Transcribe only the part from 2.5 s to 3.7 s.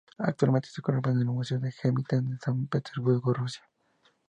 Petersburgo, Rusia.